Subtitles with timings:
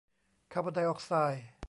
[0.51, 1.45] คาร์บอนไดออกไซด์